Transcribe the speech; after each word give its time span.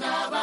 Bunda 0.00 0.39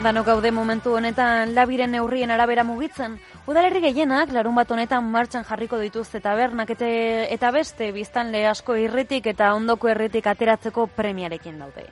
Danok 0.00 0.30
gaude 0.30 0.48
momentu 0.48 0.94
honetan 0.96 1.50
labiren 1.52 1.90
neurrien 1.92 2.30
arabera 2.32 2.62
mugitzen. 2.64 3.18
Udalerri 3.44 3.82
gehienak 3.84 4.30
larun 4.32 4.54
bat 4.56 4.70
honetan 4.72 5.04
martxan 5.04 5.44
jarriko 5.44 5.76
dituzte 5.76 6.22
tabernak 6.24 6.70
eta, 6.72 6.86
eta 7.36 7.50
beste 7.52 7.90
biztanle 7.92 8.46
asko 8.48 8.78
irritik 8.80 9.26
eta 9.34 9.50
ondoko 9.52 9.90
erritik 9.92 10.24
ateratzeko 10.32 10.86
premiarekin 10.96 11.58
daude. 11.60 11.84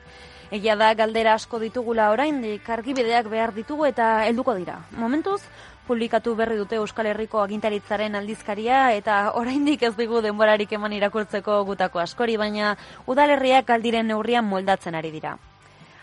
Egia 0.49 0.73
da 0.75 0.87
galdera 0.97 1.35
asko 1.37 1.59
ditugula 1.61 2.07
oraindik 2.09 2.65
argibideak 2.77 3.29
behar 3.29 3.53
ditugu 3.53 3.85
eta 3.85 4.25
helduko 4.25 4.57
dira. 4.57 4.79
Momentuz, 4.97 5.43
publikatu 5.85 6.33
berri 6.33 6.57
dute 6.57 6.81
Euskal 6.81 7.11
Herriko 7.11 7.43
agintaritzaren 7.43 8.17
aldizkaria 8.17 8.87
eta 8.97 9.19
oraindik 9.37 9.85
ez 9.85 9.93
digu 10.01 10.23
denborarik 10.25 10.73
eman 10.73 10.97
irakurtzeko 10.97 11.61
gutako 11.69 12.01
askori, 12.01 12.41
baina 12.41 12.73
udalerriak 13.05 13.69
aldiren 13.69 14.09
neurrian 14.09 14.49
moldatzen 14.49 14.97
ari 14.97 15.13
dira. 15.13 15.37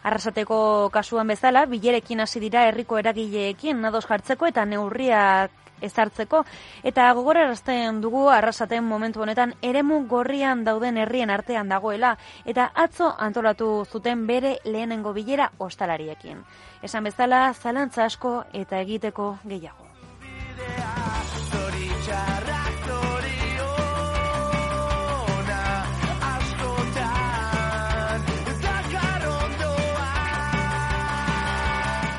Arrasateko 0.07 0.57
kasuan 0.95 1.27
bezala, 1.33 1.65
bilerekin 1.67 2.21
hasi 2.23 2.41
dira 2.43 2.67
herriko 2.69 2.99
eragileekin 3.01 3.81
nados 3.83 4.05
jartzeko 4.07 4.47
eta 4.47 4.65
neurriak 4.65 5.67
ezartzeko 5.85 6.43
eta 6.91 7.07
gogorarazten 7.19 8.01
dugu 8.01 8.27
arrasaten 8.33 8.85
momentu 8.85 9.23
honetan 9.25 9.55
eremu 9.63 10.03
gorrian 10.09 10.65
dauden 10.65 10.97
herrien 11.03 11.31
artean 11.31 11.69
dagoela 11.69 12.17
eta 12.45 12.71
atzo 12.87 13.13
antolatu 13.29 13.71
zuten 13.91 14.27
bere 14.27 14.59
lehenengo 14.65 15.13
bilera 15.13 15.51
ostalariekin. 15.59 16.45
Esan 16.83 17.05
bezala, 17.05 17.53
zalantza 17.55 18.05
asko 18.05 18.39
eta 18.53 18.81
egiteko 18.81 19.37
gehiago. 19.45 19.86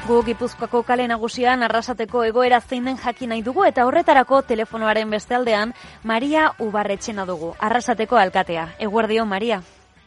Gu 0.08 0.22
Gipuzkoako 0.24 0.86
kale 0.88 1.04
nagusian 1.12 1.66
arrasateko 1.66 2.22
egoera 2.24 2.62
zein 2.62 2.86
den 2.88 2.96
jakin 3.02 3.34
nahi 3.34 3.42
dugu 3.44 3.66
eta 3.68 3.84
horretarako 3.84 4.38
telefonoaren 4.48 5.10
bestaldean 5.12 5.74
Maria 6.08 6.46
Ubarretxena 6.64 7.26
dugu, 7.28 7.50
arrasateko 7.60 8.16
alkatea. 8.16 8.64
Eguerdio, 8.80 9.26
Maria. 9.26 9.58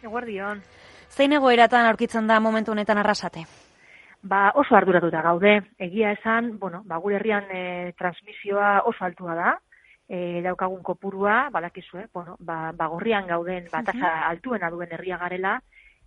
Eguerdion. 0.01 0.65
Zein 1.11 1.37
egoeratan 1.37 1.85
aurkitzen 1.91 2.33
da 2.33 2.41
momentu 2.41 2.73
honetan 2.73 2.97
arrasate? 2.97 3.45
Ba, 4.23 4.41
oso 4.55 4.75
arduratuta 4.81 5.21
gaude. 5.21 5.55
Egia 5.77 6.17
esan, 6.17 6.55
bueno, 6.59 6.81
ba, 6.87 6.97
gure 6.97 7.21
herrian 7.21 7.53
e, 7.53 7.93
transmisioa 7.99 8.79
oso 8.89 9.05
altua 9.05 9.37
da. 9.37 9.57
E, 10.09 10.41
daukagun 10.41 10.83
kopurua, 10.83 11.51
badakizue, 11.53 12.07
bueno, 12.15 12.39
ba, 12.41 12.71
ba 12.73 12.89
gorrian 12.89 13.29
gauden, 13.29 13.69
ba, 13.69 13.85
tasa 13.85 14.21
altuena 14.33 14.71
duen 14.71 14.97
herria 14.97 15.21
garela, 15.21 15.59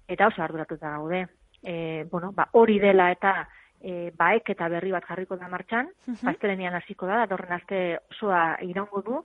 eta 0.08 0.34
oso 0.34 0.42
arduratuta 0.42 0.98
gaude. 0.98 1.28
E, 1.62 2.08
bueno, 2.10 2.32
ba, 2.34 2.50
hori 2.58 2.80
dela 2.80 3.12
eta 3.14 3.44
e, 3.84 4.12
baek 4.18 4.50
eta 4.50 4.70
berri 4.70 4.92
bat 4.92 5.06
jarriko 5.06 5.36
da 5.36 5.48
martxan, 5.52 5.90
Mhm. 6.08 6.28
astelenian 6.30 6.74
hasiko 6.74 7.06
da, 7.06 7.18
datorren 7.26 7.52
aste 7.52 8.00
osoa 8.12 8.58
iraungo 8.62 9.02
du, 9.02 9.24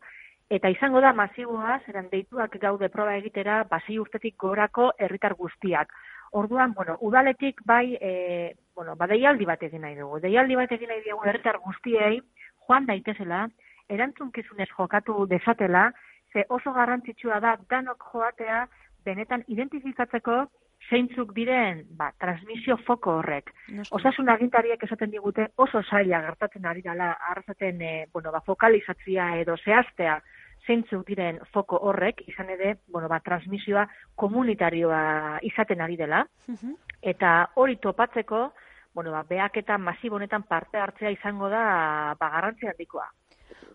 eta 0.50 0.68
izango 0.68 1.00
da 1.00 1.12
masiboa, 1.12 1.80
zeran 1.86 2.08
deituak 2.10 2.58
gaude 2.60 2.88
proba 2.88 3.16
egitera, 3.16 3.64
basi 3.70 3.98
urtetik 3.98 4.36
gorako 4.36 4.92
herritar 4.98 5.34
guztiak. 5.34 5.92
Orduan, 6.32 6.74
bueno, 6.74 6.96
udaletik 7.00 7.60
bai, 7.64 7.96
e, 8.00 8.54
bueno, 8.74 8.96
ba, 8.96 9.06
deialdi 9.06 9.44
bat 9.44 9.62
egin 9.62 9.80
nahi 9.80 9.94
dugu. 9.96 10.20
Deialdi 10.20 10.56
bat 10.56 10.72
egin 10.72 10.88
nahi 10.88 11.00
dugu 11.08 11.24
herritar 11.24 11.58
guztiei, 11.58 12.20
joan 12.66 12.86
daitezela, 12.86 13.48
erantzunkizunez 13.88 14.68
jokatu 14.76 15.26
desatela, 15.26 15.92
ze 16.32 16.44
oso 16.48 16.72
garrantzitsua 16.72 17.40
da 17.40 17.56
danok 17.70 18.02
joatea 18.12 18.66
benetan 19.04 19.44
identifikatzeko 19.48 20.46
zeintzuk 20.90 21.34
diren 21.36 21.84
ba, 21.96 22.12
transmisio 22.18 22.76
foko 22.86 23.18
horrek. 23.18 23.52
Noski. 23.68 23.94
Osasun 23.94 24.28
agintariek 24.28 24.82
esaten 24.82 25.10
digute 25.10 25.48
oso 25.56 25.82
zaila 25.82 26.20
gertatzen 26.22 26.66
ari 26.66 26.82
dela 26.82 27.12
arrasaten 27.30 27.82
e, 27.82 28.06
bueno, 28.12 28.32
ba, 28.32 28.40
fokalizatzia 28.46 29.36
edo 29.40 29.56
zehaztea 29.56 30.20
zeintzuk 30.66 31.06
diren 31.06 31.38
foko 31.52 31.78
horrek, 31.88 32.22
izan 32.28 32.50
ere, 32.50 32.76
bueno, 32.92 33.08
ba, 33.08 33.20
transmisioa 33.24 33.86
komunitarioa 34.16 35.38
izaten 35.42 35.80
ari 35.80 35.96
dela, 35.96 36.26
Mhm. 36.48 36.74
eta 37.02 37.50
hori 37.54 37.76
topatzeko, 37.76 38.52
bueno, 38.94 39.12
ba, 39.12 39.22
behaketa 39.22 39.78
masibo 39.78 40.16
honetan 40.16 40.42
parte 40.42 40.78
hartzea 40.78 41.10
izango 41.10 41.48
da 41.48 42.14
ba, 42.18 42.30
garrantzi 42.30 42.66
handikoa. 42.66 43.06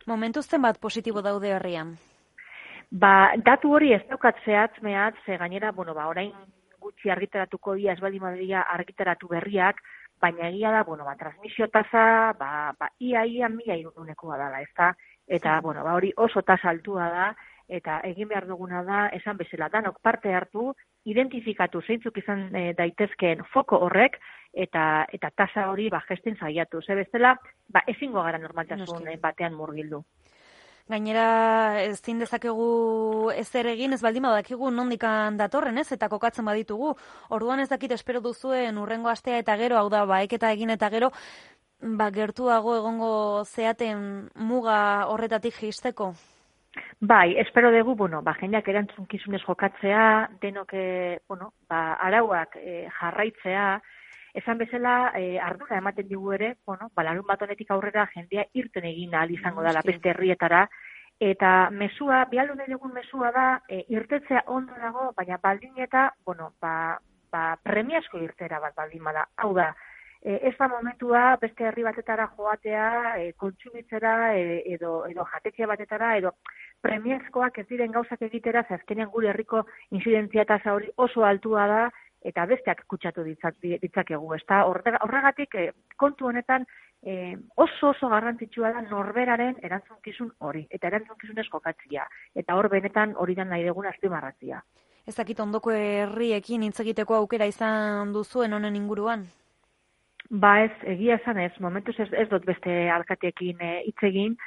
Momentu 0.06 0.42
zenbat 0.42 0.80
positibo 0.80 1.22
daude 1.22 1.50
herrian. 1.50 1.96
Ba, 2.92 3.32
datu 3.38 3.72
hori 3.74 3.94
ez 3.94 4.04
daukat 4.10 4.36
zehatz 4.46 4.82
mehatz, 4.82 5.16
ze 5.26 5.38
gainera, 5.38 5.72
bueno, 5.72 5.94
ba, 5.94 6.08
orain 6.08 6.32
gutxi 6.84 7.12
argitaratuko 7.14 7.76
dia, 7.80 7.94
ez 7.94 8.02
baldin 8.04 8.26
badira 8.26 8.66
argitaratu 8.76 9.32
berriak, 9.32 9.82
baina 10.22 10.50
egia 10.50 10.72
da, 10.72 10.84
bueno, 10.84 11.08
ba, 11.08 11.16
transmisio 11.20 11.68
tasa, 11.68 12.34
ba, 12.40 12.74
ba, 12.80 12.92
ia, 13.00 13.26
ia, 13.26 13.50
mila 13.50 13.76
irunekoa 13.80 14.38
dela, 14.38 14.62
ez 14.62 14.72
da? 14.78 14.94
Eta, 15.28 15.60
bueno, 15.62 15.84
ba, 15.84 15.96
hori 15.96 16.14
oso 16.18 16.44
tasa 16.44 16.70
altua 16.70 17.10
da, 17.10 17.28
eta 17.68 18.00
egin 18.08 18.30
behar 18.30 18.48
duguna 18.48 18.84
da, 18.84 19.08
esan 19.16 19.38
bezala, 19.40 19.70
danok 19.72 20.00
parte 20.04 20.34
hartu, 20.36 20.74
identifikatu 21.10 21.82
zeintzuk 21.82 22.18
izan 22.22 22.48
e, 22.56 22.72
daitezkeen 22.78 23.44
foko 23.54 23.80
horrek, 23.88 24.20
eta 24.54 25.06
eta 25.12 25.32
tasa 25.36 25.68
hori 25.72 25.90
ba 25.90 26.04
gesten 26.08 26.38
saiatu. 26.38 26.82
Ze 26.82 26.96
bestela, 26.96 27.36
ba 27.70 27.84
ezingo 27.88 28.22
gara 28.24 28.38
normaltasun 28.38 28.86
Noski. 28.86 29.14
eh, 29.14 29.20
batean 29.22 29.54
murgildu. 29.54 30.04
Gainera, 30.92 31.80
ezin 31.80 32.18
dezakegu 32.20 33.32
ezer 33.40 33.70
egin, 33.72 33.94
ez 33.96 34.02
baldin 34.04 34.26
badakigu 34.28 34.72
nondikan 34.72 35.38
datorren, 35.40 35.78
ez? 35.80 35.88
Eta 35.96 36.10
kokatzen 36.12 36.44
baditugu. 36.44 36.92
Orduan 37.32 37.64
ez 37.64 37.70
dakit 37.72 37.94
espero 37.96 38.20
duzuen 38.20 38.78
urrengo 38.82 39.08
astea 39.10 39.40
eta 39.40 39.56
gero, 39.62 39.78
hau 39.80 39.88
da, 39.94 40.04
baeketa 40.06 40.52
egin 40.52 40.76
eta 40.76 40.90
gero, 40.92 41.12
ba, 41.80 42.10
gertuago 42.12 42.76
egongo 42.76 43.14
zeaten 43.46 44.28
muga 44.36 45.08
horretatik 45.08 45.56
jisteko. 45.62 46.12
Bai, 47.00 47.38
espero 47.40 47.72
dugu, 47.72 47.96
bueno, 47.96 48.22
ba, 48.22 48.34
jendeak 48.42 48.68
erantzunkizunez 48.68 49.42
jokatzea, 49.48 50.06
denok, 50.42 50.74
eh, 50.74 51.20
bueno, 51.30 51.54
ba, 51.70 51.94
arauak 52.10 52.58
eh, 52.60 52.90
jarraitzea, 53.00 53.68
esan 54.34 54.58
bezala, 54.58 55.12
eh, 55.16 55.40
ardura 55.40 55.78
ematen 55.78 56.08
digu 56.08 56.34
ere, 56.34 56.56
bueno, 56.66 56.90
ba, 56.96 57.04
larun 57.04 57.26
bat 57.28 57.42
honetik 57.42 57.72
aurrera 57.72 58.08
jendea 58.14 58.46
irten 58.54 58.86
egin 58.90 59.16
ahal 59.16 59.32
izango 59.32 59.62
dela 59.62 59.82
beste 59.86 60.10
herrietara, 60.10 60.68
eta 61.20 61.70
mesua, 61.72 62.26
bialdu 62.32 62.56
nahi 62.58 62.72
dugun 62.74 62.94
mesua 62.94 63.32
da, 63.32 63.48
eh, 63.70 63.86
irtetzea 63.90 64.44
ondo 64.48 64.74
dago, 64.82 65.12
baina 65.16 65.38
baldin 65.42 65.78
eta, 65.78 66.12
bueno, 66.26 66.54
ba, 66.62 67.00
ba, 67.32 67.44
premiazko 67.64 68.22
irtera 68.22 68.60
bat 68.60 68.76
baldin 68.76 69.04
bada. 69.04 69.28
Hau 69.38 69.54
da, 69.54 69.74
e, 70.24 70.40
ez 70.50 70.56
da 70.58 70.70
momentua 70.72 71.24
beste 71.42 71.68
herri 71.68 71.84
batetara 71.84 72.28
joatea, 72.36 72.86
e, 73.20 73.34
kontsumitzera 73.38 74.14
e, 74.38 74.62
edo, 74.76 75.04
edo 75.10 75.26
jatetxe 75.34 75.68
batetara, 75.70 76.16
edo 76.18 76.34
premiazkoak 76.82 77.60
ez 77.60 77.68
diren 77.70 77.92
gauzak 77.96 78.24
egitera, 78.30 78.64
ze 78.68 78.78
azkenean 78.78 79.12
gure 79.12 79.30
herriko 79.32 79.66
inzidentzia 79.92 80.46
tasa 80.46 80.74
hori 80.74 80.90
oso 80.96 81.26
altua 81.28 81.68
da, 81.68 81.84
eta 82.24 82.46
besteak 82.50 82.86
kutsatu 82.88 83.24
ditzak, 83.24 83.60
ditzakegu. 83.62 84.34
Ez 84.36 84.44
da, 84.50 84.64
horregatik 84.66 85.56
e, 85.56 85.70
kontu 85.98 86.28
honetan 86.30 86.66
e, 87.04 87.36
oso 87.56 87.92
oso 87.92 88.10
garrantzitsua 88.10 88.72
da 88.74 88.82
norberaren 88.86 89.60
erantzunkizun 89.62 90.32
hori, 90.40 90.66
eta 90.72 90.88
erantzunkizunez 90.88 91.48
jokatzia. 91.52 92.08
Eta 92.36 92.56
hor 92.56 92.70
benetan 92.72 93.16
hori 93.18 93.36
da 93.36 93.46
nahi 93.48 93.68
dugun 93.68 93.88
azpimarratzia. 93.92 94.64
Ez 95.08 95.16
dakit 95.18 95.40
ondoko 95.44 95.74
herriekin 95.76 96.64
hitz 96.64 96.80
egiteko 96.80 97.18
aukera 97.20 97.46
izan 97.50 98.14
duzuen 98.16 98.54
honen 98.56 98.76
inguruan. 98.80 99.26
Ba 100.30 100.54
ez, 100.64 100.72
egia 100.88 101.18
esan 101.20 101.38
ez, 101.44 101.52
momentuz 101.60 101.98
ez, 102.00 102.08
ez 102.16 102.30
dut 102.32 102.46
beste 102.48 102.72
alkateekin 102.90 103.60
eh, 103.62 103.82
hitz 103.90 104.00
egin, 104.08 104.38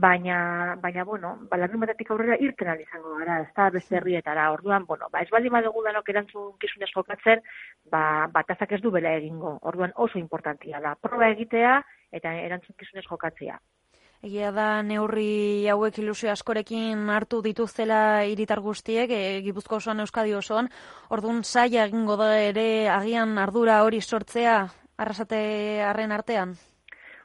baina, 0.00 0.76
baina 0.82 1.04
bueno, 1.04 1.34
ba, 1.50 1.58
larun 1.60 1.82
batetik 1.84 2.10
aurrera 2.10 2.36
irten 2.40 2.80
izango 2.80 3.16
gara, 3.18 3.40
ez 3.44 3.50
da 3.56 3.68
beste 3.70 3.96
herrietara, 3.96 4.50
orduan, 4.52 4.86
bueno, 4.86 5.08
ba, 5.12 5.20
ez 5.20 5.30
baldin 5.30 5.52
badugu 5.52 5.82
danok 5.84 6.08
erantzun 6.08 6.52
kizunez 6.62 6.90
jokatzen, 6.94 7.42
ba, 7.92 8.02
batazak 8.32 8.72
ez 8.72 8.80
du 8.80 8.90
bela 8.90 9.12
egingo, 9.18 9.58
orduan 9.62 9.92
oso 9.96 10.18
importantia 10.18 10.80
da, 10.80 10.94
proba 10.96 11.28
egitea 11.34 11.76
eta 12.12 12.32
erantzun 12.46 12.76
kizunez 12.78 13.04
jokatzea. 13.08 13.60
Egia 14.20 14.50
da 14.52 14.82
neurri 14.84 15.68
hauek 15.72 15.98
ilusio 16.02 16.28
askorekin 16.32 17.06
hartu 17.08 17.40
dituztela 17.40 18.00
hiritar 18.28 18.60
guztiek, 18.60 19.08
e, 19.08 19.40
Gipuzko 19.46 19.78
osoan 19.80 20.04
Euskadi 20.04 20.34
osoan, 20.36 20.68
orduan 21.08 21.40
saia 21.44 21.86
egingo 21.88 22.18
da 22.20 22.34
ere 22.50 22.66
agian 22.92 23.38
ardura 23.40 23.82
hori 23.86 24.02
sortzea 24.02 24.58
arrasate 25.00 25.40
harren 25.88 26.12
artean. 26.12 26.58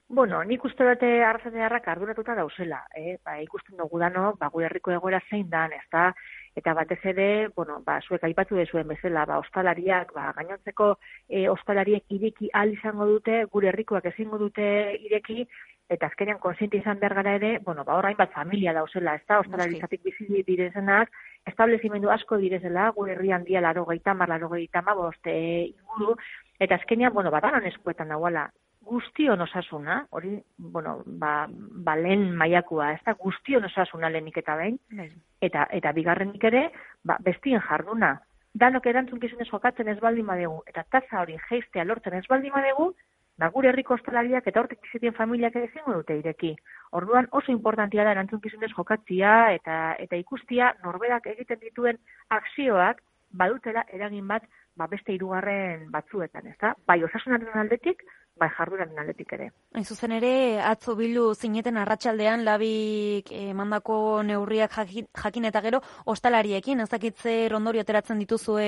Bueno, 0.08 0.44
nik 0.46 0.64
uste 0.68 0.86
dute 0.86 1.08
arrazatearrak 1.26 1.88
arduratuta 1.90 2.36
dauzela, 2.38 2.84
eh? 2.94 3.16
ba, 3.26 3.40
ikusten 3.42 3.80
dugu 3.80 3.98
dano, 3.98 4.36
ba, 4.38 4.52
gure 4.54 4.68
herriko 4.68 4.92
egoera 4.94 5.20
zein 5.32 5.48
dan, 5.50 5.72
ez 5.74 5.82
da, 5.92 6.12
eta 6.56 6.76
batez 6.78 7.00
ere, 7.10 7.48
bueno, 7.56 7.80
ba, 7.88 7.96
zuek 8.06 8.24
aipatu 8.28 8.60
dezuen 8.60 8.86
bezala, 8.88 9.24
ba, 9.26 9.40
ostalariak, 9.42 10.12
ba, 10.14 10.28
gainontzeko 10.38 10.92
e, 11.28 11.48
ostalariek 11.50 12.14
ireki 12.14 12.52
al 12.54 12.76
izango 12.76 13.08
dute, 13.10 13.40
gure 13.56 13.72
herrikoak 13.72 14.06
ezingo 14.12 14.38
dute 14.38 14.68
ireki, 15.08 15.48
eta 15.90 16.06
azkenean 16.12 16.38
konsiente 16.44 16.78
izan 16.78 17.02
behar 17.02 17.16
gara 17.22 17.34
ere, 17.40 17.52
bueno, 17.66 17.84
ba, 17.88 17.98
orain 17.98 18.18
bat 18.20 18.32
familia 18.36 18.76
dauzela, 18.78 19.16
ez 19.18 19.26
da, 19.26 19.40
ostalarizatik 19.42 20.04
bizi 20.06 20.44
direzenak, 20.46 21.10
establezimendu 21.50 22.14
asko 22.14 22.38
direzela, 22.46 22.92
gure 22.94 23.18
herrian 23.18 23.44
dia 23.50 23.66
laro 23.66 23.88
gehi 23.90 24.06
tamar, 24.06 24.30
laro 24.30 24.54
gehi 24.54 24.68
tamar, 24.68 25.02
boste 25.02 25.34
inguru, 25.66 26.14
eta 26.60 26.78
azkenean, 26.78 27.14
bueno, 27.18 27.34
ba, 27.34 27.42
danon 27.42 27.66
eskuetan 27.74 28.14
dagoela, 28.14 28.46
guztion 28.86 29.42
osasuna, 29.42 30.06
hori, 30.12 30.36
bueno, 30.58 31.00
ba, 31.06 31.48
ba 31.50 31.96
lehen 31.98 32.30
maiakua, 32.38 32.92
ez 32.94 33.02
da, 33.06 33.16
guztion 33.20 33.66
osasuna 33.66 34.10
lehenik 34.14 34.38
eta 34.44 34.56
behin, 34.60 34.78
Bai. 34.92 35.10
eta, 35.42 35.66
eta 35.74 35.92
bigarrenik 35.98 36.44
ere, 36.52 36.70
ba, 37.04 37.18
bestien 37.26 37.64
jarduna. 37.68 38.16
Danok 38.56 38.86
erantzun 38.88 39.20
kizunez 39.20 39.50
jokatzen 39.50 39.90
ez 39.92 39.98
baldin 40.00 40.30
badegu, 40.30 40.62
eta 40.70 40.86
taza 40.92 41.24
hori 41.24 41.36
geistea 41.50 41.84
lortzen 41.84 42.16
ez 42.20 42.24
baldin 42.30 42.54
badegu, 42.56 42.92
ba, 43.38 43.50
gure 43.56 43.70
herriko 43.72 43.98
ostalariak 43.98 44.48
eta 44.48 44.62
hortik 44.62 44.82
bizitien 44.86 45.16
familiak 45.18 45.56
ezingo 45.60 45.98
dute 45.98 46.18
ireki. 46.22 46.54
Orduan 47.00 47.28
oso 47.32 47.52
importantia 47.52 48.06
da 48.06 48.14
erantzun 48.16 48.42
kizunez 48.44 48.72
jokatzia 48.76 49.34
eta, 49.58 49.80
eta 50.00 50.22
ikustia 50.22 50.72
norberak 50.84 51.28
egiten 51.34 51.60
dituen 51.64 52.00
akzioak 52.30 53.02
badutela 53.36 53.84
eragin 53.92 54.28
bat 54.28 54.46
ba, 54.76 54.88
beste 54.88 55.14
hirugarren 55.16 55.90
batzuetan, 55.92 56.48
ez 56.48 56.58
da? 56.62 56.74
Bai 56.88 57.02
osasunaren 57.04 57.60
aldetik, 57.60 58.04
bai 58.40 58.50
jardunaren 58.52 59.00
aldetik 59.00 59.32
ere. 59.38 59.50
Hain 59.76 59.86
zuzen 59.86 60.12
ere, 60.18 60.32
atzo 60.70 60.96
bilu 61.00 61.30
zineten 61.36 61.78
arratsaldean 61.80 62.44
labik 62.44 63.32
emandako 63.32 63.98
neurriak 64.28 64.76
jakin, 64.76 65.08
jakin 65.24 65.50
eta 65.52 65.62
gero 65.64 65.82
ostalariekin, 66.14 66.84
ez 66.84 66.90
dakit 66.92 67.16
zer 67.16 67.56
ondorio 67.56 67.86
ateratzen 67.86 68.20
dituzue 68.20 68.68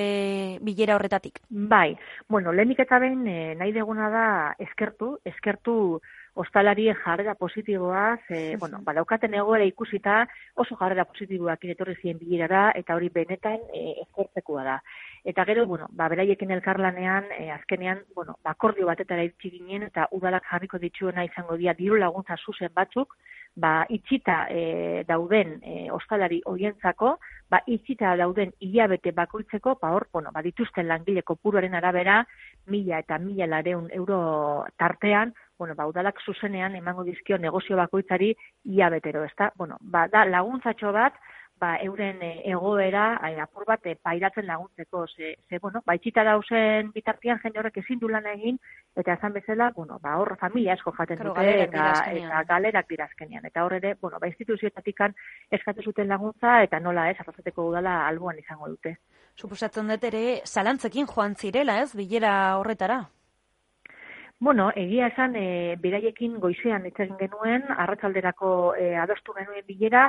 bilera 0.63 0.95
horretatik. 0.95 1.41
Bai, 1.49 1.97
bueno, 2.29 2.53
lehenik 2.53 2.85
eta 2.85 2.99
behin 3.03 3.27
eh, 3.27 3.55
nahi 3.59 3.75
deguna 3.75 4.09
da 4.13 4.27
eskertu, 4.67 5.17
eskertu 5.25 5.77
ostalarien 6.37 6.95
jarrera 7.03 7.35
positiboa, 7.35 8.19
ze, 8.27 8.55
bueno, 8.61 8.79
badaukaten 8.85 9.33
egoera 9.33 9.65
ikusita 9.65 10.19
oso 10.55 10.77
jarrera 10.79 11.05
positiboak 11.09 11.65
etorri 11.73 11.95
ziren 12.01 12.19
bilerara 12.21 12.71
eta 12.75 12.95
hori 12.95 13.09
benetan 13.13 13.59
eh, 13.73 13.95
eskertzekoa 14.05 14.63
da. 14.63 14.77
Eta 15.27 15.43
gero, 15.45 15.65
bueno, 15.67 15.87
ba, 15.91 16.07
beraiekin 16.07 16.51
elkarlanean, 16.55 17.25
eh, 17.37 17.49
azkenean, 17.51 18.03
bueno, 18.15 18.37
ba, 18.43 18.53
akordio 18.53 18.85
batetara 18.87 19.25
itxi 19.27 19.51
ginen 19.57 19.83
eta 19.89 20.07
udalak 20.15 20.45
jarriko 20.51 20.79
dituena 20.79 21.25
izango 21.25 21.57
dira 21.57 21.73
diru 21.73 21.97
laguntza 21.99 22.37
zuzen 22.45 22.71
batzuk, 22.73 23.17
ba, 23.57 23.85
itxita 23.89 24.45
eh, 24.53 25.03
dauden 25.07 25.57
eh, 25.63 25.87
ostalari 25.91 26.39
horientzako, 26.45 27.17
ba, 27.49 27.63
itxita 27.65 28.13
dauden 28.15 28.53
hilabete 28.61 29.11
bakoitzeko, 29.11 29.77
ba, 29.81 29.91
hor, 29.97 30.07
bueno, 30.13 30.31
ba, 30.31 30.45
dituzten 30.45 30.87
langile 30.87 31.25
kopuruaren 31.25 31.75
arabera, 31.75 32.21
mila 32.67 33.01
eta 33.03 33.17
mila 33.17 33.49
lareun 33.49 33.89
euro 33.97 34.19
tartean, 34.77 35.33
bueno, 35.57 35.75
ba, 35.75 35.87
udalak 35.87 36.21
zuzenean 36.25 36.75
emango 36.75 37.03
dizkio 37.03 37.37
negozio 37.37 37.77
bakoitzari 37.77 38.35
hilabetero, 38.63 39.23
ezta? 39.25 39.51
Bueno, 39.55 39.77
ba, 39.81 40.07
da 40.07 40.25
laguntzatxo 40.25 40.91
bat, 40.93 41.17
ba, 41.59 41.77
euren 41.81 42.21
e, 42.21 42.31
egoera 42.51 43.17
e, 43.27 43.39
apur 43.41 43.65
bat 43.67 43.85
e, 43.85 43.95
pairatzen 43.95 44.45
laguntzeko, 44.47 45.05
ze, 45.07 45.35
ze 45.49 45.59
bueno, 45.59 45.81
ba, 45.85 45.95
itxita 45.97 46.23
dauzen 46.23 46.91
bitartian 46.93 47.41
jende 47.41 47.59
horrek 47.59 47.79
ezin 47.81 47.99
du 47.99 48.09
lan 48.09 48.27
egin, 48.29 48.59
eta 48.95 49.17
esan 49.17 49.33
bezala, 49.33 49.71
bueno, 49.75 49.99
ba, 50.03 50.17
hor 50.21 50.35
familia 50.39 50.77
asko 50.77 50.93
jaten 50.97 51.21
dute, 51.23 51.43
dira 51.43 51.65
eta, 51.65 51.87
eta 52.13 52.43
galerak 52.53 52.89
dira 52.89 53.09
azkenean. 53.09 53.45
Eta 53.49 53.65
hor 53.65 53.77
ere, 53.79 53.95
bueno, 54.01 54.21
ba, 54.21 54.29
instituzioetatikan 54.29 55.15
eskatu 55.51 55.83
zuten 55.83 56.09
laguntza, 56.13 56.61
eta 56.63 56.79
nola 56.79 57.09
ez, 57.11 57.17
arrazateko 57.19 57.69
udala 57.71 57.99
alboan 58.07 58.39
izango 58.39 58.69
dute. 58.69 58.97
Suposatzen 59.37 59.89
dut 59.89 60.03
ere, 60.09 60.25
zalantzekin 60.45 61.09
joan 61.09 61.35
zirela, 61.35 61.81
ez, 61.81 61.93
bilera 61.97 62.57
horretara. 62.57 63.03
Bueno, 64.39 64.69
egia 64.75 65.07
esan, 65.07 65.35
e, 65.35 65.75
beraiekin 65.81 66.35
goizean 66.39 66.83
hitz 66.85 66.99
egin 67.01 67.17
genuen, 67.17 67.63
arratsalderako 67.83 68.49
e, 68.77 68.91
adostu 69.01 69.33
genuen 69.33 69.63
bilera, 69.65 70.03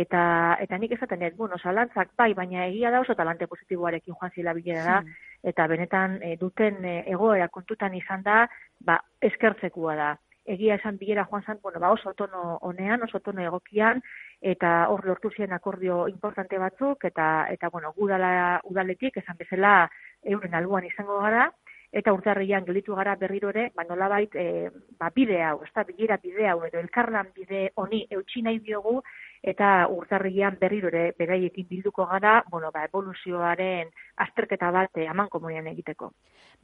eta 0.00 0.22
eta 0.64 0.78
nik 0.80 0.94
esaten 0.96 1.20
dut, 1.20 1.36
bueno, 1.36 1.58
zalantzak 1.60 2.14
bai, 2.16 2.30
baina 2.34 2.64
egia 2.70 2.90
da 2.90 3.02
oso 3.04 3.14
talante 3.14 3.46
positiboarekin 3.46 4.14
joan 4.14 4.32
zila 4.32 4.54
bilera, 4.56 5.02
Hmm. 5.02 5.12
eta 5.52 5.66
benetan 5.66 6.16
e, 6.22 6.36
duten 6.40 6.84
e, 6.84 6.94
egoera 7.12 7.48
kontutan 7.48 7.94
izan 7.94 8.22
da, 8.22 8.48
ba, 8.80 8.96
eskertzekua 9.20 9.94
da. 9.96 10.08
Egia 10.46 10.76
esan 10.80 10.96
bilera 10.96 11.26
joan 11.28 11.42
zen, 11.44 11.58
bueno, 11.62 11.78
ba, 11.78 11.92
oso 11.92 12.14
tono 12.14 12.56
honean, 12.62 13.02
oso 13.02 13.20
tono 13.20 13.42
egokian, 13.42 14.00
eta 14.40 14.88
hor 14.88 15.04
lortu 15.04 15.30
ziren 15.36 15.52
akordio 15.52 16.08
importante 16.08 16.58
batzuk, 16.58 17.04
eta, 17.04 17.46
eta 17.50 17.68
bueno, 17.68 17.92
gudala, 17.92 18.60
udaletik, 18.64 19.18
esan 19.18 19.36
bezala, 19.36 19.90
euren 20.24 20.54
albuan 20.54 20.84
izango 20.86 21.20
gara, 21.20 21.50
eta 21.96 22.12
urtarrian 22.12 22.66
gelditu 22.66 22.94
gara 22.98 23.14
berriro 23.16 23.48
ere, 23.54 23.70
ba 23.74 23.84
nolabait 23.88 24.34
e, 24.36 24.68
ba 25.00 25.08
bide 25.14 25.40
hau, 25.42 25.62
ezta 25.64 25.84
bilera 25.88 26.18
bide 26.22 26.48
hau 26.50 26.58
edo 26.66 26.80
elkarlan 26.82 27.32
bide 27.36 27.70
honi 27.80 28.02
eutsi 28.18 28.42
nahi 28.44 28.60
diogu 28.66 29.00
eta 29.42 29.86
urtarrian 29.92 30.58
berriro 30.60 30.90
ere 30.92 31.14
beraiekin 31.18 31.68
bilduko 31.70 32.06
gara, 32.10 32.42
bueno, 32.50 32.70
ba 32.74 32.84
evoluzioaren 32.88 33.92
azterketa 34.26 34.70
bat 34.74 34.98
e, 35.00 35.06
aman 35.08 35.30
komunian 35.32 35.68
egiteko. 35.72 36.12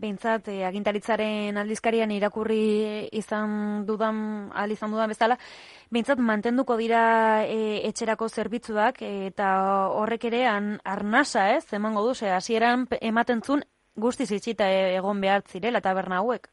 Behintzat, 0.02 0.48
eh, 0.48 0.64
agintaritzaren 0.66 1.56
aldizkarian 1.60 2.10
irakurri 2.10 3.08
izan 3.12 3.84
dudan, 3.86 4.50
ahal 4.52 4.72
izan 4.74 4.90
dudan 4.90 5.12
bezala, 5.12 5.36
behintzat 5.92 6.18
mantenduko 6.18 6.76
dira 6.80 7.02
eh, 7.44 7.84
etxerako 7.88 8.28
zerbitzuak 8.28 9.02
eh, 9.02 9.28
eta 9.28 9.52
horrek 10.00 10.24
ere 10.32 10.46
arnasa 10.48 11.50
ez, 11.56 11.64
emango 11.72 12.06
du, 12.06 12.14
ze 12.14 12.32
hasieran 12.32 12.88
ematen 13.00 13.42
zun 13.42 13.62
guztiz 13.96 14.30
itxita 14.32 14.70
eh, 14.70 14.96
egon 14.96 15.20
behar 15.20 15.42
zirela 15.46 15.80
taberna 15.80 16.18
hauek. 16.22 16.48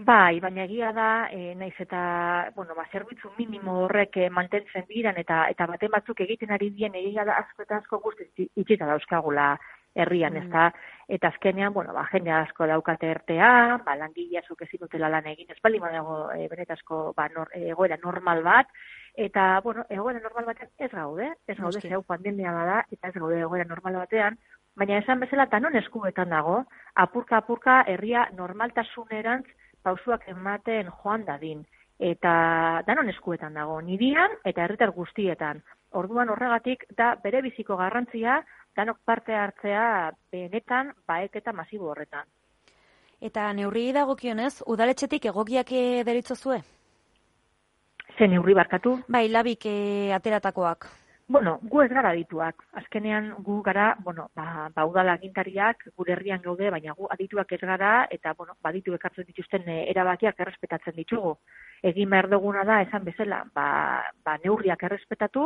Bai, 0.00 0.40
baina 0.40 0.64
egia 0.64 0.92
da, 0.96 1.28
e, 1.30 1.54
naiz 1.54 1.74
eta, 1.78 2.50
bueno, 2.56 2.74
ba, 2.74 2.86
zerbitzu 2.90 3.32
minimo 3.36 3.82
horrek 3.84 4.16
e, 4.16 4.30
mantentzen 4.30 4.86
diran 4.88 5.18
eta 5.20 5.42
eta 5.52 5.66
baten 5.68 5.90
batzuk 5.92 6.20
egiten 6.24 6.50
ari 6.56 6.70
dien 6.70 6.94
egia 6.94 7.24
da 7.28 7.36
asko 7.42 7.66
eta 7.66 7.76
asko 7.82 7.98
guztiz 8.00 8.28
itxi- 8.30 8.48
itxita 8.56 8.86
dauzkagula 8.86 9.58
herrian, 9.94 10.32
Mm. 10.32 10.36
ezta? 10.46 10.72
Eta 11.08 11.28
azkenean, 11.28 11.72
bueno, 11.74 11.92
ba, 11.92 12.06
jende 12.12 12.30
asko 12.30 12.66
daukate 12.66 13.10
ertea, 13.10 13.80
ba, 13.84 13.96
langile 13.96 14.38
asko 14.38 14.56
ezin 14.60 14.80
dutela 14.80 15.08
lan 15.10 15.26
egin, 15.26 15.50
ez 15.50 15.58
bali 15.62 15.78
badago 15.78 16.30
e, 16.32 16.48
benetazko 16.48 17.12
ba, 17.16 17.28
nor, 17.28 17.50
egoera 17.52 17.98
normal 18.02 18.42
bat, 18.42 18.68
eta, 19.16 19.60
bueno, 19.64 19.84
egoera 19.90 20.20
normal 20.20 20.46
batean 20.46 20.70
ez 20.78 20.90
gaude, 20.92 21.32
ez 21.46 21.58
gaude, 21.58 21.80
zeu 21.80 22.02
pandemia 22.04 22.52
bada, 22.52 22.84
eta 22.90 23.08
ez 23.08 23.14
gaude 23.14 23.40
egoera 23.40 23.64
normal 23.64 23.94
batean, 24.06 24.38
baina 24.76 24.98
esan 24.98 25.20
bezala 25.20 25.46
tanon 25.46 25.76
eskuetan 25.76 26.30
dago, 26.30 26.64
apurka-apurka 26.94 27.82
herria 27.86 28.28
normaltasunerantz 28.36 29.46
pausuak 29.82 30.26
ematen 30.28 30.90
joan 31.02 31.24
dadin. 31.26 31.64
Eta 32.00 32.32
danon 32.86 33.10
eskuetan 33.12 33.54
dago, 33.54 33.80
nirian 33.84 34.38
eta 34.44 34.64
herritar 34.64 34.92
guztietan. 34.96 35.60
Orduan 35.92 36.30
horregatik 36.32 36.86
da 36.96 37.14
bere 37.22 37.42
biziko 37.42 37.76
garrantzia 37.76 38.40
danok 38.76 39.00
parte 39.04 39.34
hartzea 39.34 40.12
benetan 40.32 40.94
baeketa 41.08 41.52
masibo 41.52 41.90
horretan. 41.90 42.24
Eta 43.20 43.50
neurri 43.52 43.90
dagokionez, 43.92 44.62
udaletxetik 44.66 45.26
egokiak 45.28 45.72
eh, 45.76 46.04
deritzozue? 46.08 46.62
Ze 48.16 48.28
neurri 48.28 48.54
barkatu? 48.56 48.96
Bai, 49.08 49.26
labik 49.28 49.66
eh, 49.68 50.14
ateratakoak. 50.16 50.88
Bueno, 51.30 51.50
gu 51.62 51.82
ez 51.84 51.90
gara 51.94 52.10
dituak. 52.18 52.64
Azkenean 52.80 53.28
gu 53.46 53.60
gara, 53.62 53.84
bueno, 54.02 54.24
ba, 54.34 54.64
ba 54.74 54.84
udala 54.88 55.12
agintariak 55.14 55.84
gure 55.96 56.16
herrian 56.16 56.40
gaude, 56.42 56.72
baina 56.74 56.94
gu 56.98 57.06
adituak 57.14 57.52
ez 57.54 57.60
gara 57.60 57.90
eta 58.16 58.32
bueno, 58.38 58.56
baditu 58.66 58.96
ekartzen 58.96 59.28
dituzten 59.28 59.68
eh, 59.70 59.84
erabakiak 59.92 60.40
errespetatzen 60.42 60.96
ditugu. 60.96 61.36
Egin 61.90 62.10
behar 62.10 62.26
duguna 62.32 62.64
da 62.66 62.80
esan 62.82 63.06
bezala, 63.06 63.44
ba, 63.54 63.66
ba 64.26 64.34
neurriak 64.42 64.82
errespetatu 64.88 65.44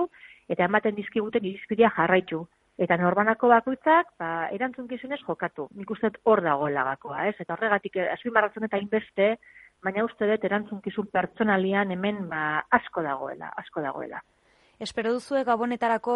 eta 0.49 0.65
ematen 0.65 0.97
dizkiguten 0.97 1.45
irizpidea 1.51 1.91
jarraitu. 1.99 2.41
Eta 2.81 2.97
norbanako 2.97 3.51
bakoitzak, 3.53 4.17
ba, 4.19 4.31
erantzun 4.57 4.89
jokatu. 5.27 5.69
Nik 5.75 5.91
uste 5.91 6.11
hor 6.25 6.41
dagoela 6.41 6.85
gakoa, 6.85 7.29
ez? 7.29 7.37
Eta 7.39 7.53
horregatik, 7.59 7.97
eh, 7.97 8.09
azpimarratzen 8.15 8.65
eta 8.65 8.79
inbeste, 8.79 9.37
baina 9.83 10.03
uste 10.03 10.33
dut 10.33 10.45
erantzunkizun 10.45 11.11
pertsonalian 11.13 11.91
hemen 11.91 12.27
ba, 12.31 12.65
asko 12.71 13.03
dagoela, 13.03 13.53
asko 13.55 13.83
dagoela. 13.83 14.23
Espero 14.81 15.13
duzue 15.13 15.45
gabonetarako 15.45 16.15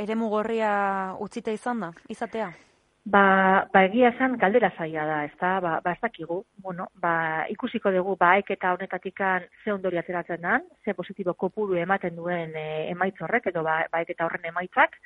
eremu 0.00 0.28
gorria 0.32 1.16
utzita 1.20 1.52
izan 1.52 1.82
da, 1.84 1.90
izatea? 2.08 2.52
Ba, 3.04 3.68
ba 3.72 3.82
egia 3.84 4.08
esan 4.14 4.38
galdera 4.40 4.70
zaila 4.78 5.04
da, 5.04 5.18
ez 5.28 5.34
da, 5.40 5.58
ba, 5.60 5.74
ba 5.84 5.92
ez 5.92 6.00
dakigu, 6.00 6.38
bueno, 6.64 6.86
ba, 7.02 7.44
ikusiko 7.52 7.92
dugu 7.92 8.14
baek 8.16 8.54
eta 8.54 8.72
honetatikan 8.72 9.44
ze 9.62 9.74
ondori 9.74 10.00
ateratzen 10.00 10.40
den, 10.40 10.64
ze 10.84 10.94
positibo 10.94 11.34
kopuru 11.34 11.76
ematen 11.76 12.16
duen 12.16 12.56
e, 12.56 12.88
emaitz 12.94 13.20
horrek, 13.20 13.50
edo 13.52 13.62
ba, 13.62 13.82
baek 13.92 14.14
eta 14.16 14.24
horren 14.24 14.48
emaitzak, 14.48 14.96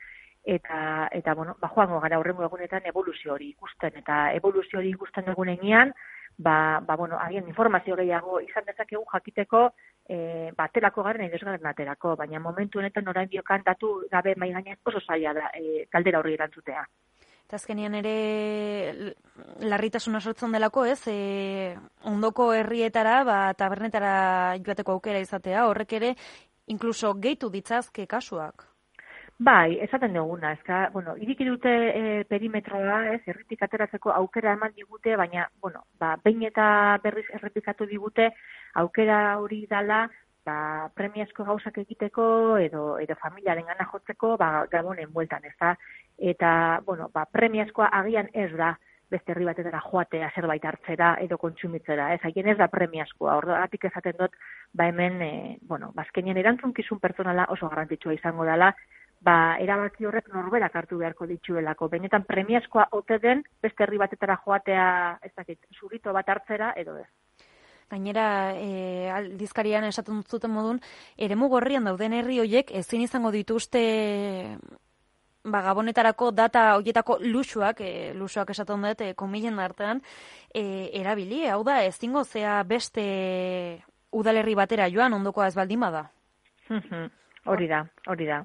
eta, 0.45 1.09
eta 1.11 1.35
bueno, 1.35 1.57
ba, 1.59 1.73
joango 1.75 1.99
gara 2.07 2.21
horrengo 2.23 2.47
egunetan 2.47 2.87
evoluzio 2.87 3.35
hori 3.35 3.51
ikusten, 3.57 3.99
eta 4.05 4.21
evoluzio 4.39 4.79
hori 4.79 4.95
ikusten 4.95 5.35
egunean, 5.35 5.91
ba, 6.39 6.79
ba, 6.87 6.95
bueno, 6.97 7.19
agian 7.19 7.51
informazio 7.51 7.97
gehiago 7.99 8.39
izan 8.47 8.71
dezakegu 8.71 9.03
jakiteko, 9.13 9.73
e, 10.09 10.53
ba, 10.57 10.65
aterako 10.65 11.05
garen 11.05 11.27
edo 11.27 11.37
ez 11.37 11.45
garen 11.45 11.67
aterako, 11.67 12.17
baina 12.17 12.41
momentu 12.41 12.81
honetan 12.81 13.09
orain 13.09 13.29
biokan 13.29 13.63
datu 13.65 13.93
gabe 14.11 14.35
mai 14.37 14.53
oso 14.85 15.01
zaila 15.07 15.35
da 15.35 15.51
e, 15.55 15.87
galdera 15.93 16.19
horri 16.19 16.35
erantzutea. 16.35 16.87
Eta 17.49 17.57
azkenean 17.57 17.95
ere 17.95 19.13
larritasuna 19.61 20.21
sortzen 20.21 20.53
delako, 20.53 20.85
ez? 20.85 21.01
E, 21.09 21.77
ondoko 22.05 22.53
herrietara, 22.53 23.23
ba, 23.25 23.39
tabernetara 23.55 24.57
joateko 24.65 24.93
aukera 24.93 25.21
izatea, 25.21 25.67
horrek 25.69 25.93
ere, 26.01 26.15
inkluso 26.67 27.15
gehitu 27.15 27.49
ditzazke 27.49 28.07
kasuak. 28.07 28.67
Bai, 29.39 29.79
esaten 29.79 30.15
duguna, 30.15 30.51
ezka, 30.57 30.89
bueno, 30.93 31.13
iriki 31.17 31.45
dute 31.47 31.71
e, 31.71 32.25
perimetroa, 32.27 32.97
ez, 33.13 33.21
erritik 33.31 33.61
ateratzeko 33.63 34.11
aukera 34.11 34.57
eman 34.57 34.73
digute, 34.75 35.15
baina, 35.21 35.45
bueno, 35.63 35.85
ba, 36.03 36.17
behin 36.25 36.43
eta 36.49 36.65
berriz 37.05 37.27
errepikatu 37.39 37.87
digute, 37.87 38.33
aukera 38.83 39.21
hori 39.39 39.61
dala, 39.71 40.01
ba, 40.45 40.57
premiazko 40.99 41.47
gauzak 41.53 41.79
egiteko, 41.85 42.27
edo, 42.65 42.83
edo 42.99 43.15
familiaren 43.23 43.71
gana 43.71 43.87
jotzeko, 43.93 44.35
ba, 44.43 44.51
gabonen 44.75 45.15
bueltan, 45.15 45.47
ez 45.47 45.55
da, 45.63 45.77
eta, 46.19 46.51
bueno, 46.91 47.07
ba, 47.15 47.29
premiazkoa 47.31 47.93
agian 48.03 48.35
ez 48.35 48.51
da, 48.59 48.75
beste 49.09 49.33
herri 49.33 49.47
batetara 49.47 49.79
joatea 49.87 50.33
zerbait 50.35 50.65
hartzera 50.67 51.15
edo 51.23 51.39
kontsumitzera, 51.39 52.11
ez, 52.13 52.21
haien 52.27 52.51
ez 52.51 52.59
da 52.59 52.67
premiazkoa, 52.69 53.39
horregatik 53.39 53.87
esaten 53.87 54.19
dut, 54.19 54.35
ba 54.75 54.91
hemen, 54.91 55.23
e, 55.23 55.59
bueno, 55.63 55.95
bazkenien 55.95 56.43
erantzunkizun 56.43 56.99
pertsonala 56.99 57.47
oso 57.55 57.71
garrantzitsua 57.71 58.19
izango 58.19 58.45
dela, 58.45 58.75
ba, 59.21 59.57
erabaki 59.61 60.07
horrek 60.07 60.29
norberak 60.35 60.75
hartu 60.77 60.99
beharko 60.99 61.27
dituelako. 61.27 61.89
Benetan 61.89 62.25
premiazkoa 62.25 62.89
ote 62.93 63.19
den 63.23 63.43
beste 63.63 63.85
herri 63.85 63.99
batetara 63.99 64.39
joatea, 64.45 65.19
ez 65.23 65.33
dakit, 65.37 65.59
zurito 65.79 66.13
bat 66.13 66.29
hartzera 66.29 66.73
edo 66.77 66.97
ez. 66.99 67.09
Gainera, 67.89 68.53
e, 68.53 69.09
aldizkarian 69.11 69.87
esaten 69.89 70.21
zuten 70.23 70.53
modun, 70.53 70.81
eremu 71.17 71.49
gorrian 71.49 71.89
dauden 71.89 72.13
herri 72.13 72.39
hoiek 72.43 72.71
ezin 72.77 73.01
izango 73.01 73.31
dituzte 73.33 73.83
ba, 75.45 75.63
gabonetarako 75.63 76.31
data 76.37 76.75
hoietako 76.77 77.19
luxuak, 77.25 77.81
e, 77.81 78.13
luxuak 78.15 78.51
esaten 78.53 78.85
dut, 78.85 79.01
e, 79.01 79.15
komilen 79.15 79.59
artean, 79.59 80.03
e, 80.53 80.91
erabili, 81.01 81.47
hau 81.49 81.63
da, 81.65 81.83
ezingo 81.85 82.25
zea 82.25 82.63
beste 82.69 83.05
udalerri 84.13 84.55
batera 84.55 84.89
joan 84.93 85.17
ondokoa 85.17 85.49
ez 85.49 85.57
baldin 85.57 85.81
bada. 85.81 86.09
Hori 87.49 87.69
da, 87.69 87.85
hori 88.07 88.27
da. 88.29 88.43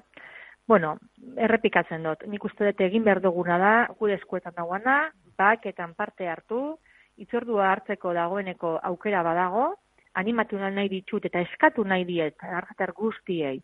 Bueno, 0.66 0.94
errepikatzen 1.36 2.06
dut, 2.06 2.24
nik 2.30 2.44
uste 2.48 2.64
dut 2.70 2.80
egin 2.86 3.04
behar 3.04 3.20
duguna 3.20 3.58
da, 3.60 3.72
gure 3.98 4.16
eskuetan 4.16 4.54
dagoena, 4.56 5.10
baketan 5.38 5.92
parte 5.94 6.28
hartu, 6.28 6.78
itzordua 7.20 7.68
hartzeko 7.72 8.14
dagoeneko 8.16 8.78
aukera 8.90 9.22
badago, 9.26 9.74
animatu 10.14 10.56
nahi 10.56 10.88
ditut 10.88 11.24
eta 11.26 11.42
eskatu 11.44 11.84
nahi 11.84 12.06
diet, 12.08 12.36
argatar 12.40 12.94
guztiei, 12.96 13.60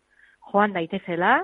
joan 0.51 0.73
daitezela, 0.77 1.39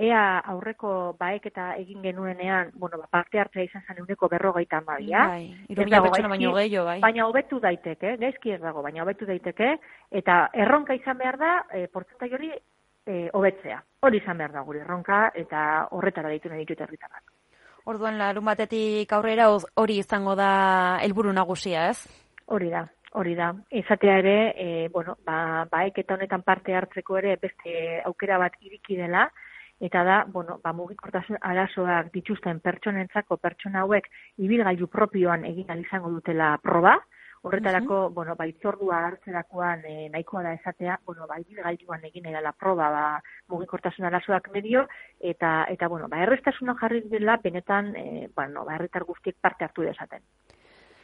ea 0.00 0.22
aurreko 0.52 1.16
baek 1.18 1.46
eta 1.50 1.74
egin 1.76 2.02
genuenean, 2.02 2.70
bueno, 2.78 2.98
ba, 3.02 3.08
parte 3.10 3.40
hartzea 3.40 3.66
izan 3.66 3.82
zen 3.86 3.98
euneko 4.04 4.28
berrogeita 4.32 4.78
amabia, 4.78 5.26
Bai, 5.34 5.44
irumila 5.68 6.00
pertsona 6.06 6.30
baino 6.32 6.54
gehiago, 6.54 6.86
bai. 6.86 6.98
baina 7.02 7.26
hobetu 7.26 7.60
daiteke, 7.60 8.16
gaizki 8.22 8.54
ez 8.56 8.60
dago, 8.62 8.82
baina 8.86 9.02
hobetu 9.02 9.26
daiteke, 9.26 9.74
eta 10.22 10.42
erronka 10.54 10.94
izan 10.94 11.18
behar 11.18 11.40
da, 11.40 11.56
e, 11.74 11.86
portzentai 11.92 12.30
hori 12.32 12.52
e, 13.06 13.28
hobetzea. 13.32 13.82
Hori 14.06 14.20
izan 14.22 14.38
behar 14.38 14.52
da 14.52 14.62
gure 14.66 14.80
erronka, 14.84 15.30
eta 15.34 15.88
horretara 15.96 16.30
deitu 16.32 16.48
nahi 16.48 16.64
ditut 16.64 16.80
herritarrak. 16.86 17.32
Orduan 17.90 18.18
larun 18.20 18.44
batetik 18.44 19.12
aurrera 19.16 19.48
hori 19.50 19.98
izango 19.98 20.34
da 20.36 20.98
helburu 21.02 21.32
nagusia, 21.32 21.88
ez? 21.90 22.06
Hori 22.46 22.68
da, 22.70 22.84
hori 23.12 23.34
da. 23.34 23.52
Izatea 23.70 24.18
ere, 24.22 24.36
e, 24.56 24.88
bueno, 24.92 25.16
ba, 25.26 25.66
baek 25.70 26.02
eta 26.02 26.14
honetan 26.14 26.42
parte 26.42 26.76
hartzeko 26.76 27.18
ere 27.18 27.36
beste 27.40 28.00
aukera 28.04 28.38
bat 28.38 28.58
iriki 28.60 28.98
dela, 29.00 29.28
eta 29.80 30.04
da, 30.04 30.18
bueno, 30.28 30.58
ba, 30.62 30.74
mugikortasun 30.76 31.40
arazoak 31.40 32.12
dituzten 32.12 32.60
pertsonentzako 32.60 33.38
pertsona 33.40 33.86
hauek 33.86 34.10
ibilgailu 34.36 34.90
propioan 34.92 35.46
egin 35.48 35.72
izango 35.80 36.12
dutela 36.12 36.56
proba, 36.62 36.98
Horretarako, 37.42 38.10
bueno, 38.10 38.34
ba, 38.36 38.44
itzordua 38.44 38.98
hartzerakoan 39.06 39.84
e, 39.88 39.94
nahikoa 40.12 40.42
da 40.44 40.52
esatea, 40.58 40.98
bueno, 41.06 41.24
ba, 41.26 41.38
ibilgailuan 41.40 42.04
egin 42.04 42.26
edala 42.28 42.52
proba, 42.52 42.90
ba, 42.92 43.04
mugikortasun 43.48 44.04
arazoak 44.04 44.50
medio, 44.52 44.84
eta, 45.32 45.64
eta 45.72 45.88
bueno, 45.88 46.08
ba, 46.12 46.20
erreztasuna 46.26 46.76
jarri 46.82 47.00
dela, 47.08 47.38
benetan, 47.42 47.94
e, 47.96 48.28
bueno, 48.36 48.66
ba, 48.68 48.76
herritar 48.76 49.08
guztiek 49.08 49.40
parte 49.40 49.64
hartu 49.64 49.88
dezaten. 49.88 50.20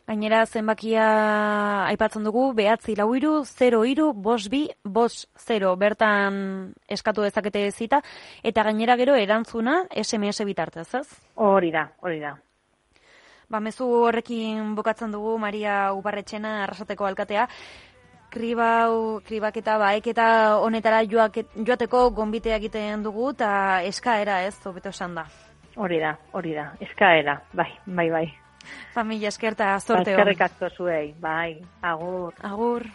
Gainera 0.07 0.45
zenbakia 0.47 1.07
aipatzen 1.89 2.23
dugu, 2.29 2.53
behatzi 2.55 2.95
lau 3.01 3.09
iru, 3.19 3.41
0 3.49 3.81
iru, 3.91 4.13
bos 4.13 4.45
bi, 4.53 4.67
bos 4.85 5.25
0, 5.49 5.73
bertan 5.81 6.37
eskatu 6.87 7.25
dezakete 7.25 7.65
zita, 7.73 8.05
eta 8.45 8.63
gainera 8.69 8.95
gero 9.01 9.17
erantzuna 9.19 9.87
SMS 9.91 10.47
bitartez, 10.47 10.91
ez? 11.01 11.09
Hori 11.35 11.73
da, 11.75 11.89
hori 12.05 12.21
da. 12.21 12.37
Ba, 13.49 13.61
mezu 13.63 13.87
horrekin 14.09 14.75
bukatzen 14.75 15.13
dugu 15.15 15.37
Maria 15.39 15.93
Ubarretxena 15.95 16.65
arrasateko 16.65 17.07
alkatea, 17.07 17.47
kribau, 18.35 19.21
kribaketa, 19.27 19.77
baeketa 19.79 20.27
honetara 20.65 21.05
joateko 21.07 22.09
gonbitea 22.17 22.59
egiten 22.59 23.07
dugu, 23.07 23.31
eta 23.37 23.51
eskaera 23.87 24.41
ez, 24.49 24.57
hobeto 24.67 24.91
esan 24.91 25.15
da. 25.21 25.29
Hori 25.77 26.01
da, 26.03 26.17
hori 26.33 26.57
da. 26.57 26.73
Eskaera, 26.83 27.39
bai, 27.55 27.71
bai, 27.87 28.11
bai. 28.11 28.27
Familia 28.95 29.31
eskerta, 29.31 29.71
Ba, 29.77 29.81
zorte 29.81 30.11
hon. 30.11 30.19
Eskerrik 30.19 30.47
asko 30.49 30.71
zuei, 30.75 31.15
bai, 31.21 31.61
agur. 31.83 32.35
Agur. 32.43 32.89